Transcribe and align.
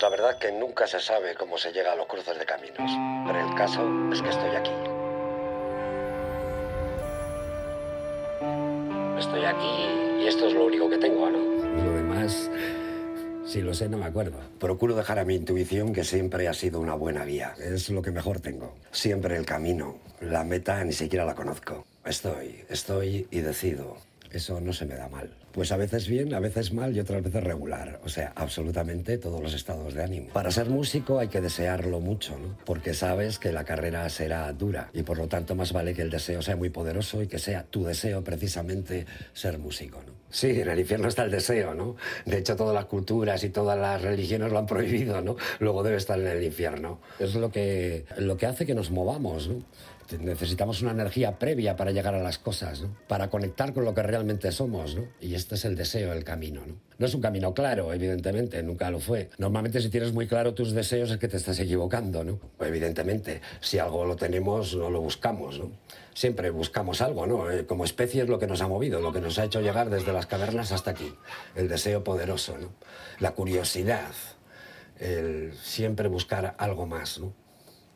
La 0.00 0.08
verdad 0.08 0.38
que 0.38 0.50
nunca 0.50 0.86
se 0.86 0.98
sabe 0.98 1.34
cómo 1.34 1.58
se 1.58 1.72
llega 1.72 1.92
a 1.92 1.96
los 1.96 2.06
cruces 2.06 2.38
de 2.38 2.46
caminos. 2.46 2.90
Pero 3.26 3.48
el 3.48 3.54
caso 3.54 3.82
es 4.10 4.22
que 4.22 4.30
estoy 4.30 4.56
aquí. 4.56 4.70
Estoy 9.18 9.44
aquí 9.44 10.22
y 10.22 10.26
esto 10.26 10.46
es 10.46 10.54
lo 10.54 10.64
único 10.64 10.88
que 10.88 10.96
tengo, 10.96 11.28
¿no? 11.28 11.38
Lo 11.38 11.92
demás, 11.92 12.50
si 13.44 13.60
lo 13.60 13.74
sé, 13.74 13.90
no 13.90 13.98
me 13.98 14.06
acuerdo. 14.06 14.38
Procuro 14.58 14.96
dejar 14.96 15.18
a 15.18 15.26
mi 15.26 15.34
intuición 15.34 15.92
que 15.92 16.04
siempre 16.04 16.48
ha 16.48 16.54
sido 16.54 16.80
una 16.80 16.94
buena 16.94 17.26
guía. 17.26 17.54
Es 17.58 17.90
lo 17.90 18.00
que 18.00 18.10
mejor 18.10 18.40
tengo. 18.40 18.74
Siempre 18.92 19.36
el 19.36 19.44
camino. 19.44 19.98
La 20.22 20.44
meta 20.44 20.82
ni 20.82 20.94
siquiera 20.94 21.26
la 21.26 21.34
conozco. 21.34 21.84
Estoy, 22.06 22.64
estoy 22.70 23.28
y 23.30 23.40
decido. 23.40 23.98
Eso 24.32 24.62
no 24.62 24.72
se 24.72 24.86
me 24.86 24.94
da 24.94 25.08
mal. 25.08 25.30
Pues 25.52 25.72
a 25.72 25.76
veces 25.76 26.06
bien, 26.08 26.32
a 26.34 26.40
veces 26.40 26.72
mal 26.72 26.96
y 26.96 27.00
otras 27.00 27.22
veces 27.22 27.42
regular. 27.42 28.00
O 28.04 28.08
sea, 28.08 28.32
absolutamente 28.36 29.18
todos 29.18 29.40
los 29.40 29.54
estados 29.54 29.94
de 29.94 30.02
ánimo. 30.02 30.28
Para 30.32 30.50
ser 30.50 30.68
músico 30.68 31.18
hay 31.18 31.28
que 31.28 31.40
desearlo 31.40 32.00
mucho, 32.00 32.38
¿no? 32.38 32.56
Porque 32.64 32.94
sabes 32.94 33.38
que 33.38 33.52
la 33.52 33.64
carrera 33.64 34.08
será 34.08 34.52
dura 34.52 34.90
y 34.92 35.02
por 35.02 35.18
lo 35.18 35.28
tanto 35.28 35.54
más 35.54 35.72
vale 35.72 35.94
que 35.94 36.02
el 36.02 36.10
deseo 36.10 36.42
sea 36.42 36.56
muy 36.56 36.70
poderoso 36.70 37.22
y 37.22 37.26
que 37.26 37.38
sea 37.38 37.64
tu 37.64 37.84
deseo 37.84 38.22
precisamente 38.22 39.06
ser 39.32 39.58
músico, 39.58 40.02
¿no? 40.06 40.12
Sí, 40.30 40.60
en 40.60 40.68
el 40.68 40.78
infierno 40.78 41.08
está 41.08 41.24
el 41.24 41.30
deseo, 41.32 41.74
¿no? 41.74 41.96
De 42.24 42.38
hecho, 42.38 42.54
todas 42.54 42.74
las 42.74 42.84
culturas 42.84 43.42
y 43.42 43.50
todas 43.50 43.76
las 43.76 44.00
religiones 44.00 44.52
lo 44.52 44.58
han 44.58 44.66
prohibido, 44.66 45.20
¿no? 45.20 45.36
Luego 45.58 45.82
debe 45.82 45.96
estar 45.96 46.20
en 46.20 46.28
el 46.28 46.44
infierno. 46.44 47.00
Es 47.18 47.34
lo 47.34 47.50
que, 47.50 48.04
lo 48.16 48.36
que 48.36 48.46
hace 48.46 48.64
que 48.64 48.74
nos 48.74 48.92
movamos, 48.92 49.48
¿no? 49.48 49.64
necesitamos 50.18 50.82
una 50.82 50.90
energía 50.90 51.38
previa 51.38 51.76
para 51.76 51.92
llegar 51.92 52.14
a 52.14 52.22
las 52.22 52.38
cosas, 52.38 52.82
¿no? 52.82 52.96
para 53.06 53.30
conectar 53.30 53.72
con 53.72 53.84
lo 53.84 53.94
que 53.94 54.02
realmente 54.02 54.50
somos. 54.52 54.96
¿no? 54.96 55.04
Este 55.40 55.54
es 55.56 55.64
el 55.64 55.74
deseo, 55.74 56.12
el 56.12 56.22
camino. 56.22 56.62
¿no? 56.66 56.76
no 56.98 57.06
es 57.06 57.14
un 57.14 57.20
camino 57.20 57.54
claro, 57.54 57.92
evidentemente, 57.92 58.62
nunca 58.62 58.90
lo 58.90 59.00
fue. 59.00 59.30
Normalmente 59.38 59.80
si 59.80 59.88
tienes 59.88 60.12
muy 60.12 60.26
claro 60.26 60.54
tus 60.54 60.72
deseos 60.72 61.10
es 61.10 61.16
que 61.16 61.28
te 61.28 61.38
estás 61.38 61.58
equivocando. 61.58 62.22
¿no? 62.24 62.38
Evidentemente, 62.60 63.40
si 63.60 63.78
algo 63.78 64.04
lo 64.04 64.16
tenemos, 64.16 64.76
no 64.76 64.90
lo 64.90 65.00
buscamos. 65.00 65.58
¿no? 65.58 65.70
Siempre 66.14 66.50
buscamos 66.50 67.00
algo, 67.00 67.26
¿no? 67.26 67.50
Eh, 67.50 67.64
como 67.64 67.84
especie 67.84 68.22
es 68.22 68.28
lo 68.28 68.38
que 68.38 68.46
nos 68.46 68.60
ha 68.60 68.68
movido, 68.68 69.00
lo 69.00 69.12
que 69.12 69.20
nos 69.20 69.38
ha 69.38 69.44
hecho 69.44 69.60
llegar 69.60 69.88
desde 69.88 70.12
las 70.12 70.26
cavernas 70.26 70.72
hasta 70.72 70.90
aquí. 70.90 71.14
El 71.54 71.68
deseo 71.68 72.04
poderoso, 72.04 72.58
¿no? 72.58 72.70
la 73.18 73.32
curiosidad, 73.32 74.12
el 74.98 75.54
siempre 75.62 76.08
buscar 76.08 76.54
algo 76.58 76.86
más. 76.86 77.18
¿no? 77.18 77.32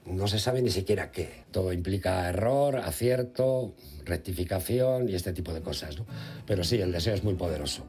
No 0.06 0.28
se 0.28 0.38
sabe 0.38 0.62
ni 0.62 0.70
siquiera 0.70 1.10
qué. 1.10 1.44
Todo 1.50 1.72
implica 1.72 2.28
error, 2.28 2.77
acierto, 2.77 3.74
rectificación 4.05 5.08
y 5.08 5.14
este 5.14 5.33
tipo 5.33 5.52
de 5.52 5.62
cosas. 5.62 5.98
¿no? 5.98 6.06
Pero 6.47 6.64
sí, 6.64 6.80
el 6.80 6.92
deseo 6.92 7.14
es 7.14 7.24
muy 7.24 7.34
poderoso. 7.34 7.86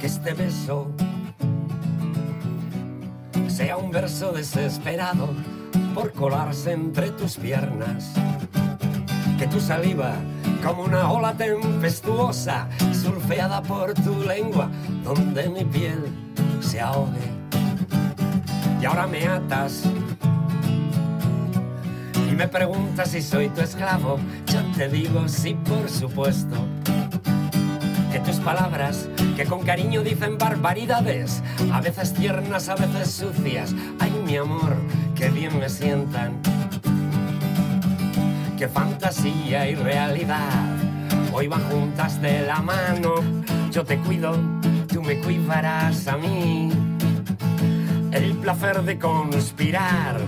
Que 0.00 0.06
este 0.06 0.32
beso 0.34 0.92
sea 3.48 3.76
un 3.76 3.90
verso 3.90 4.32
desesperado 4.32 5.28
por 5.94 6.12
colarse 6.12 6.72
entre 6.72 7.10
tus 7.10 7.36
piernas. 7.36 8.12
Que 9.38 9.46
tu 9.46 9.60
saliva 9.60 10.14
como 10.64 10.82
una 10.82 11.10
ola 11.10 11.32
tempestuosa 11.32 12.68
surfeada 12.92 13.62
por 13.62 13.94
tu 13.94 14.22
lengua, 14.24 14.68
donde 15.04 15.48
mi 15.48 15.64
piel 15.64 16.04
se 16.60 16.80
ahogue. 16.80 17.38
Y 18.80 18.84
ahora 18.84 19.06
me 19.06 19.26
atas 19.26 19.84
y 22.30 22.34
me 22.34 22.48
preguntas 22.48 23.12
si 23.12 23.22
soy 23.22 23.48
tu 23.50 23.60
esclavo. 23.60 24.18
Yo 24.46 24.60
te 24.76 24.88
digo 24.88 25.28
sí, 25.28 25.54
por 25.54 25.88
supuesto. 25.88 26.56
Que 28.12 28.18
tus 28.20 28.36
palabras, 28.36 29.08
que 29.36 29.44
con 29.44 29.62
cariño 29.62 30.02
dicen 30.02 30.36
barbaridades, 30.36 31.42
a 31.72 31.80
veces 31.80 32.12
tiernas, 32.12 32.68
a 32.68 32.74
veces 32.74 33.10
sucias, 33.12 33.74
ay 34.00 34.10
mi 34.24 34.36
amor, 34.36 34.76
que 35.14 35.30
bien 35.30 35.58
me 35.60 35.68
sientan 35.68 36.40
que 38.58 38.66
fantasía 38.66 39.68
y 39.68 39.76
realidad 39.76 40.66
hoy 41.32 41.46
van 41.46 41.62
juntas 41.70 42.20
de 42.20 42.44
la 42.44 42.60
mano. 42.60 43.14
Yo 43.70 43.84
te 43.84 43.98
cuido, 43.98 44.32
tú 44.92 45.00
me 45.00 45.20
cuidarás 45.20 46.08
a 46.08 46.16
mí. 46.16 46.68
El 48.10 48.32
placer 48.38 48.82
de 48.82 48.98
conspirar, 48.98 50.18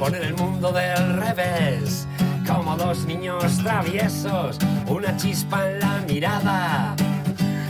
poner 0.00 0.22
el 0.22 0.34
mundo 0.34 0.72
del 0.72 1.16
revés, 1.16 2.08
como 2.44 2.76
dos 2.76 3.06
niños 3.06 3.58
traviesos, 3.58 4.58
una 4.88 5.16
chispa 5.16 5.70
en 5.70 5.78
la 5.78 6.00
mirada. 6.08 6.96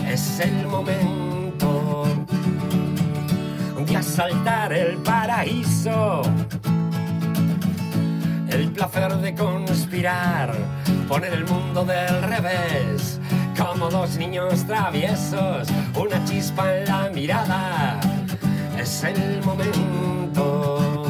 Es 0.09 0.41
el 0.41 0.67
momento 0.67 2.05
de 3.87 3.97
asaltar 3.97 4.73
el 4.73 4.97
paraíso 4.99 6.23
el 8.57 8.71
placer 8.71 9.15
de 9.19 9.35
conspirar, 9.35 10.57
poner 11.09 11.35
el 11.35 11.45
mundo 11.45 11.85
del 11.85 12.23
revés, 12.23 13.21
como 13.55 13.91
dos 13.91 14.17
niños 14.17 14.65
traviesos, 14.65 15.69
una 15.95 16.25
chispa 16.25 16.79
en 16.79 16.87
la 16.87 17.11
mirada. 17.11 18.01
Es 18.79 19.05
el 19.05 19.43
momento 19.43 21.05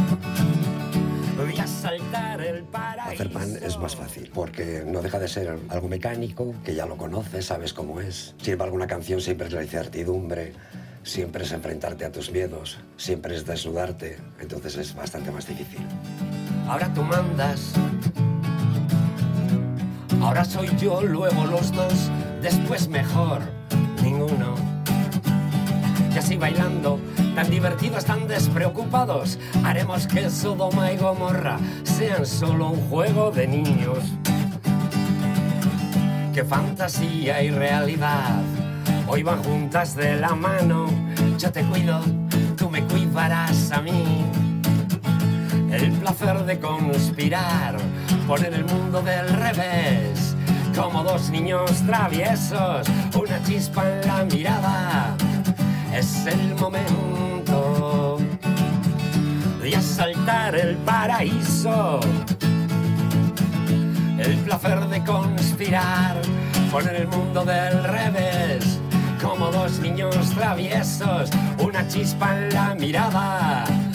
de 1.39 1.61
asaltar 1.61 2.41
el 2.41 2.65
paraíso. 2.65 3.23
Hacer 3.23 3.33
pan 3.33 3.57
es 3.63 3.79
más 3.79 3.95
fácil, 3.95 4.29
porque 4.35 4.83
no 4.85 5.01
deja 5.01 5.21
de 5.21 5.29
ser 5.29 5.57
algo 5.69 5.89
mecánico, 5.89 6.53
que 6.65 6.75
ya 6.75 6.85
lo 6.85 6.97
conoces, 6.97 7.47
sabes 7.47 7.73
cómo 7.73 8.01
es. 8.01 8.35
Sin 8.43 8.61
alguna 8.61 8.89
canción 8.89 9.21
siempre 9.21 9.47
es 9.47 9.53
la 9.53 9.63
incertidumbre, 9.63 10.53
siempre 11.05 11.45
es 11.45 11.53
enfrentarte 11.53 12.07
a 12.07 12.11
tus 12.11 12.33
miedos, 12.33 12.79
siempre 12.97 13.37
es 13.37 13.47
desnudarte, 13.47 14.19
entonces 14.41 14.77
es 14.77 14.97
bastante 14.97 15.31
más 15.31 15.47
difícil 15.47 15.87
ahora 16.69 16.93
tú 16.93 17.03
mandas. 17.03 17.73
Ahora 20.21 20.45
soy 20.45 20.71
yo, 20.77 21.03
luego 21.03 21.47
los 21.47 21.73
dos, 21.73 22.11
después 22.43 22.89
mejor, 22.89 23.41
ninguno. 24.03 24.55
Y 26.15 26.19
así 26.19 26.37
bailando, 26.37 26.99
tan 27.35 27.51
divertidos, 27.51 28.05
tan 28.05 28.27
despreocupados, 28.27 29.39
haremos 29.65 30.07
que 30.07 30.31
Sodoma 30.31 30.93
y 30.93 30.97
Gomorra 30.97 31.59
sean 31.85 32.27
solo 32.27 32.71
un 32.71 32.81
juego 32.89 33.31
de 33.31 33.47
niños. 33.47 33.99
Que 36.33 36.45
fantasía 36.45 37.43
y 37.43 37.51
realidad 37.51 38.43
hoy 39.09 39.23
van 39.23 39.43
juntas 39.43 39.95
de 39.95 40.17
la 40.17 40.35
mano. 40.35 40.87
Yo 41.39 41.53
te 41.53 41.63
cuido, 41.63 42.01
tú 42.57 42.69
me 42.71 42.83
cuidarás 42.83 43.71
a 43.73 43.81
mí 43.81 44.25
el 45.77 45.93
placer 45.93 46.45
de 46.47 46.59
conspirar, 46.59 47.77
poner 48.27 48.55
el 48.55 48.65
mundo 48.65 49.03
del 49.03 49.29
revés, 49.29 50.35
como 50.75 51.03
dos 51.03 51.29
niños 51.29 51.71
traviesos, 51.87 52.87
una 53.15 53.43
chispa 53.43 53.85
en 53.87 54.07
la 54.07 54.25
mirada. 54.25 55.17
Es 55.95 56.27
el 56.27 56.55
momento 56.55 58.19
de 59.63 59.77
asaltar 59.77 60.57
el 60.57 60.77
paraíso. 60.79 62.01
El 64.19 64.37
placer 64.39 64.81
de 64.89 65.05
conspirar, 65.05 66.17
poner 66.71 66.97
el 66.97 67.09
mundo 67.09 67.45
del 67.45 67.85
revés, 67.85 68.79
como 69.23 69.51
dos 69.51 69.79
niños 69.81 70.31
traviesos, 70.31 71.31
una 71.59 71.87
chispa 71.87 72.35
en 72.35 72.55
la 72.55 72.75
mirada 72.75 73.86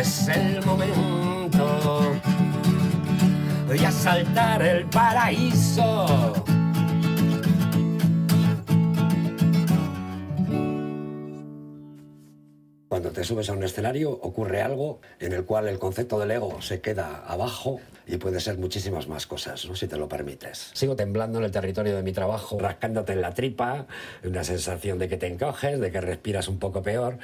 es 0.00 0.28
el 0.28 0.64
momento 0.64 2.16
de 3.68 3.86
asaltar 3.86 4.62
el 4.62 4.86
paraíso. 4.86 6.06
Cuando 12.88 13.12
te 13.12 13.24
subes 13.24 13.50
a 13.50 13.52
un 13.52 13.62
escenario 13.62 14.10
ocurre 14.10 14.62
algo 14.62 15.00
en 15.18 15.34
el 15.34 15.44
cual 15.44 15.68
el 15.68 15.78
concepto 15.78 16.18
del 16.18 16.30
ego 16.30 16.62
se 16.62 16.80
queda 16.80 17.22
abajo 17.26 17.80
y 18.06 18.16
puede 18.16 18.40
ser 18.40 18.56
muchísimas 18.56 19.06
más 19.06 19.26
cosas, 19.26 19.66
¿no? 19.66 19.76
si 19.76 19.86
te 19.86 19.96
lo 19.96 20.08
permites. 20.08 20.70
Sigo 20.72 20.96
temblando 20.96 21.38
en 21.38 21.44
el 21.44 21.50
territorio 21.50 21.94
de 21.94 22.02
mi 22.02 22.12
trabajo, 22.12 22.58
rascándote 22.58 23.12
en 23.12 23.20
la 23.20 23.34
tripa, 23.34 23.86
una 24.24 24.44
sensación 24.44 24.98
de 24.98 25.08
que 25.08 25.18
te 25.18 25.26
encoges, 25.26 25.78
de 25.78 25.92
que 25.92 26.00
respiras 26.00 26.48
un 26.48 26.58
poco 26.58 26.82
peor, 26.82 27.18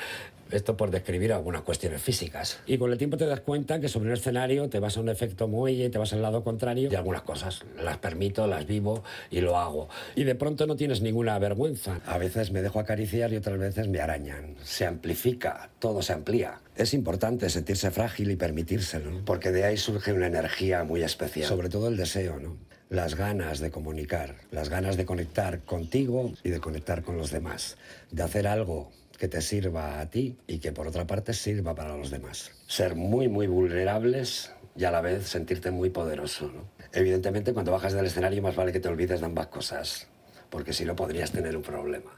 esto 0.50 0.76
por 0.76 0.90
describir 0.90 1.32
algunas 1.32 1.62
cuestiones 1.62 2.02
físicas. 2.02 2.58
Y 2.66 2.78
con 2.78 2.92
el 2.92 2.98
tiempo 2.98 3.16
te 3.16 3.26
das 3.26 3.40
cuenta 3.40 3.80
que 3.80 3.88
sobre 3.88 4.08
un 4.08 4.14
escenario 4.14 4.68
te 4.68 4.80
vas 4.80 4.96
a 4.96 5.00
un 5.00 5.08
efecto 5.08 5.48
muelle, 5.48 5.90
te 5.90 5.98
vas 5.98 6.12
al 6.12 6.22
lado 6.22 6.44
contrario 6.44 6.88
y 6.90 6.94
algunas 6.94 7.22
cosas 7.22 7.64
las 7.82 7.98
permito, 7.98 8.46
las 8.46 8.66
vivo 8.66 9.04
y 9.30 9.40
lo 9.40 9.58
hago. 9.58 9.88
Y 10.14 10.24
de 10.24 10.34
pronto 10.34 10.66
no 10.66 10.76
tienes 10.76 11.02
ninguna 11.02 11.38
vergüenza. 11.38 12.00
A 12.06 12.18
veces 12.18 12.52
me 12.52 12.62
dejo 12.62 12.80
acariciar 12.80 13.32
y 13.32 13.36
otras 13.36 13.58
veces 13.58 13.88
me 13.88 14.00
arañan. 14.00 14.56
Se 14.62 14.86
amplifica, 14.86 15.70
todo 15.78 16.02
se 16.02 16.12
amplía. 16.12 16.60
Es 16.76 16.94
importante 16.94 17.48
sentirse 17.48 17.90
frágil 17.90 18.30
y 18.30 18.36
permitírselo, 18.36 19.24
porque 19.24 19.50
de 19.50 19.64
ahí 19.64 19.76
surge 19.76 20.12
una 20.12 20.26
energía 20.26 20.84
muy 20.84 21.02
especial. 21.02 21.48
Sobre 21.48 21.68
todo 21.68 21.88
el 21.88 21.96
deseo, 21.96 22.38
¿no? 22.38 22.56
las 22.88 23.16
ganas 23.16 23.58
de 23.58 23.70
comunicar, 23.70 24.36
las 24.50 24.68
ganas 24.68 24.96
de 24.96 25.04
conectar 25.04 25.60
contigo 25.62 26.32
y 26.44 26.50
de 26.50 26.60
conectar 26.60 27.02
con 27.02 27.16
los 27.16 27.30
demás, 27.30 27.76
de 28.10 28.22
hacer 28.22 28.46
algo 28.46 28.92
que 29.18 29.28
te 29.28 29.40
sirva 29.40 30.00
a 30.00 30.10
ti 30.10 30.36
y 30.46 30.58
que 30.58 30.72
por 30.72 30.86
otra 30.86 31.06
parte 31.06 31.32
sirva 31.32 31.74
para 31.74 31.96
los 31.96 32.10
demás. 32.10 32.52
Ser 32.66 32.94
muy, 32.94 33.28
muy 33.28 33.46
vulnerables 33.46 34.52
y 34.76 34.84
a 34.84 34.90
la 34.90 35.00
vez 35.00 35.28
sentirte 35.28 35.70
muy 35.70 35.90
poderoso. 35.90 36.50
Evidentemente, 36.92 37.52
cuando 37.52 37.72
bajas 37.72 37.94
del 37.94 38.06
escenario 38.06 38.42
más 38.42 38.56
vale 38.56 38.72
que 38.72 38.80
te 38.80 38.88
olvides 38.88 39.20
de 39.20 39.26
ambas 39.26 39.46
cosas, 39.48 40.08
porque 40.50 40.72
si 40.72 40.84
no 40.84 40.94
podrías 40.94 41.32
tener 41.32 41.56
un 41.56 41.62
problema. 41.62 42.10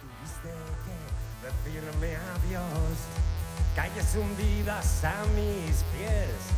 Tuviste 0.00 0.48
que 0.84 1.70
decirme 1.70 2.16
adiós, 2.16 2.98
calles 3.74 4.16
hundidas 4.16 5.04
a 5.04 5.24
mis 5.34 5.82
pies, 5.92 6.54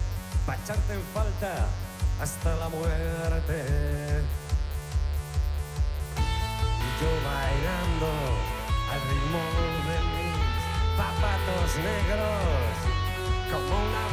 echarte 0.62 0.94
en 0.94 1.03
falta 1.15 1.67
hasta 2.21 2.56
la 2.56 2.69
muerte. 2.69 3.65
Negros, 11.78 12.73
como 13.50 13.76
una 13.87 14.06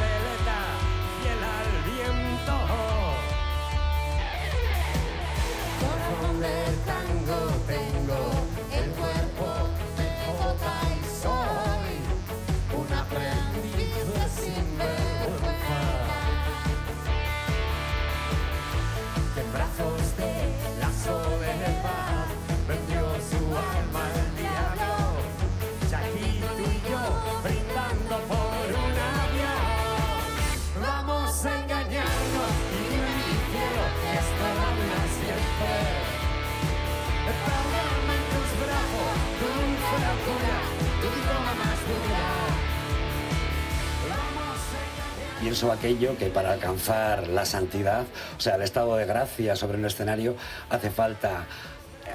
Pienso 45.40 45.70
aquello 45.70 46.16
que 46.16 46.30
para 46.30 46.52
alcanzar 46.52 47.28
la 47.28 47.44
santidad, 47.44 48.04
o 48.38 48.40
sea, 48.40 48.54
el 48.54 48.62
estado 48.62 48.96
de 48.96 49.04
gracia 49.04 49.56
sobre 49.56 49.76
el 49.76 49.84
escenario, 49.84 50.36
hace 50.70 50.90
falta 50.90 51.44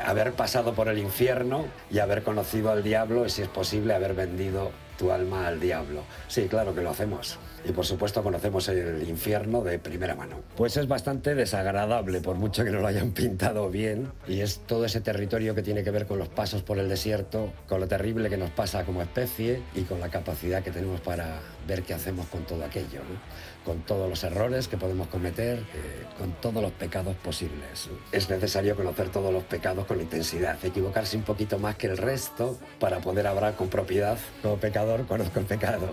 haber 0.04 0.34
pasado 0.34 0.74
por 0.74 0.88
el 0.88 0.98
infierno 0.98 1.66
y 1.92 2.00
haber 2.00 2.24
conocido 2.24 2.72
al 2.72 2.84
diablo 2.84 3.26
y, 3.26 3.30
si 3.30 3.44
es 3.44 3.48
posible, 3.48 3.94
haber 3.94 4.16
vendido 4.16 4.72
tu 4.98 5.12
alma 5.12 5.48
al 5.48 5.60
diablo. 5.60 6.04
Sí, 6.28 6.48
claro 6.48 6.74
que 6.74 6.82
lo 6.82 6.90
hacemos. 6.90 7.38
Y 7.66 7.72
por 7.72 7.86
supuesto 7.86 8.24
conocemos 8.24 8.68
el 8.70 9.08
infierno 9.08 9.62
de 9.64 9.80
primera 9.80 10.16
mano. 10.16 10.42
Pues 10.56 10.78
es 10.78 10.88
bastante 10.88 11.36
desagradable, 11.36 12.22
por 12.22 12.36
mucho 12.36 12.64
que 12.64 12.72
no 12.72 12.80
lo 12.80 12.88
hayan 12.88 13.12
pintado 13.12 13.70
bien. 13.70 14.12
Y 14.28 14.42
es 14.42 14.60
todo 14.60 14.86
ese 14.86 15.02
territorio 15.02 15.56
que 15.56 15.62
tiene 15.62 15.84
que 15.84 15.92
ver 15.92 16.06
con 16.06 16.20
los 16.20 16.30
pasos 16.30 16.64
por 16.64 16.80
el 16.80 16.90
desierto, 16.90 17.52
con 17.68 17.80
lo 17.80 17.88
terrible 17.88 18.30
que 18.30 18.38
nos 18.38 18.50
pasa 18.52 18.86
como 18.86 19.02
especie 19.02 19.62
y 19.76 19.82
con 19.82 20.00
la 20.00 20.10
capacidad 20.10 20.64
que 20.64 20.72
tenemos 20.72 21.02
para 21.02 21.40
ver 21.68 21.84
qué 21.84 21.94
hacemos 21.94 22.28
con 22.28 22.44
todo 22.44 22.66
aquello. 22.66 23.00
¿no? 23.00 23.40
Con 23.66 23.82
todos 23.82 24.10
los 24.10 24.24
errores 24.24 24.68
que 24.68 24.78
podemos 24.78 25.08
cometer, 25.08 25.60
eh, 25.60 26.06
con 26.18 26.32
todos 26.42 26.62
los 26.62 26.72
pecados 26.72 27.16
posibles. 27.18 27.90
Es 28.12 28.30
necesario 28.30 28.76
conocer 28.76 29.10
todos 29.10 29.32
los 29.32 29.44
pecados 29.44 29.86
con 29.86 30.02
intensidad, 30.02 30.58
equivocarse 30.64 31.18
un 31.18 31.24
poquito 31.24 31.60
más 31.60 31.76
que 31.76 31.88
el 31.88 31.98
resto 31.98 32.58
para 32.80 33.00
poder 33.00 33.28
hablar 33.28 33.56
con 33.56 33.70
propiedad. 33.70 34.18
Como 34.42 34.58
pecador 34.58 35.06
conozco 35.06 35.40
el 35.40 35.46
pecado. 35.46 35.90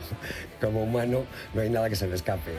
Como 0.60 0.84
humano 0.84 1.24
no 1.56 1.62
hay 1.62 1.70
nada 1.70 1.88
que 1.88 1.96
se 1.96 2.06
me 2.06 2.14
escape. 2.14 2.52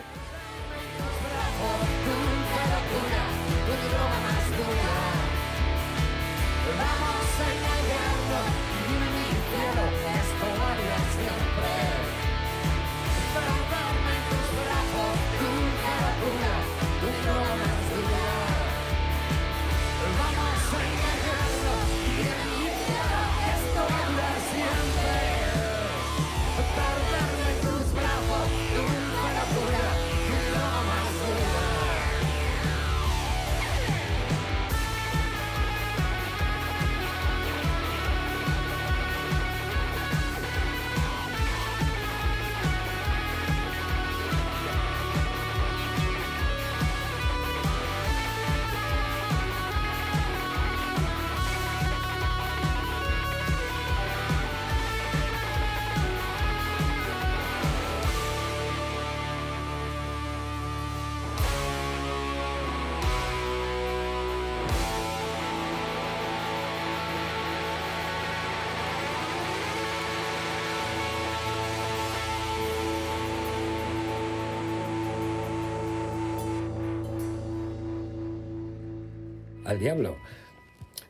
Al 79.68 79.80
diablo. 79.80 80.18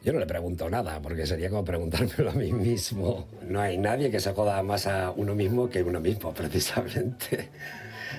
Yo 0.04 0.14
no 0.14 0.20
le 0.20 0.26
pregunto 0.26 0.70
nada, 0.70 1.02
porque 1.02 1.26
sería 1.26 1.50
como 1.50 1.64
preguntármelo 1.64 2.32
a 2.32 2.34
mí 2.34 2.52
mismo. 2.52 3.28
No 3.42 3.62
hay 3.62 3.78
nadie 3.78 4.12
que 4.12 4.20
se 4.20 4.34
joda 4.34 4.62
más 4.64 4.88
a 4.88 5.12
uno 5.12 5.36
mismo 5.36 5.70
que 5.70 5.84
uno 5.84 6.00
mismo, 6.00 6.34
precisamente. 6.34 7.50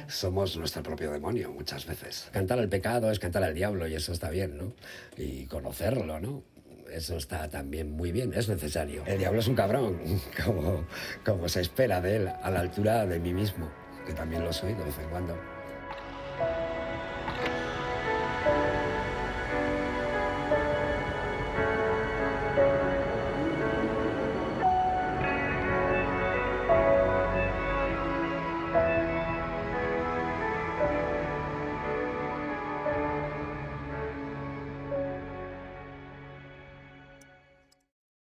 Somos 0.08 0.56
nuestro 0.56 0.82
propio 0.82 1.10
demonio 1.10 1.50
muchas 1.50 1.86
veces. 1.86 2.28
Cantar 2.32 2.58
al 2.58 2.68
pecado 2.68 3.10
es 3.10 3.18
cantar 3.18 3.42
al 3.44 3.54
diablo 3.54 3.86
y 3.86 3.94
eso 3.94 4.12
está 4.12 4.30
bien, 4.30 4.58
¿no? 4.58 4.72
Y 5.16 5.44
conocerlo, 5.46 6.20
¿no? 6.20 6.42
Eso 6.90 7.16
está 7.16 7.48
también 7.48 7.90
muy 7.90 8.12
bien, 8.12 8.32
es 8.34 8.48
necesario. 8.48 9.04
El 9.06 9.18
diablo 9.18 9.40
es 9.40 9.48
un 9.48 9.54
cabrón, 9.54 10.00
como, 10.44 10.84
como 11.24 11.48
se 11.48 11.60
espera 11.60 12.00
de 12.00 12.16
él, 12.16 12.28
a 12.28 12.50
la 12.50 12.60
altura 12.60 13.06
de 13.06 13.18
mí 13.18 13.32
mismo, 13.32 13.70
que 14.06 14.14
también 14.14 14.44
lo 14.44 14.52
soy 14.52 14.74
de 14.74 14.84
vez 14.84 14.98
en 14.98 15.10
cuando. 15.10 15.36